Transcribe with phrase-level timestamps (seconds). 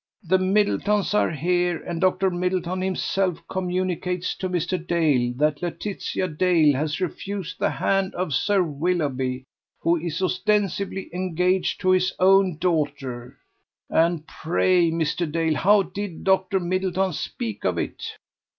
[0.23, 2.31] The Middletons are here, and Dr.
[2.31, 4.75] Middleton himself communicates to Mr.
[4.83, 9.43] Dale that Laetitia Dale has refused the hand of Sir Willoughby,
[9.81, 13.37] who is ostensibly engaged to his own daughter!
[13.91, 15.31] And pray, Mr.
[15.31, 16.59] Dale, how did Dr.
[16.59, 18.01] Middleton speak of it?